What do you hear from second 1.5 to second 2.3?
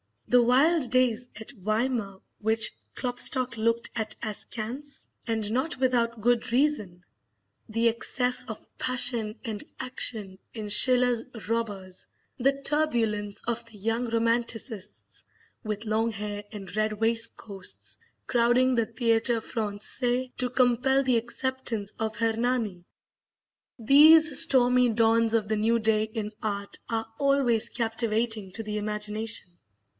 Weimar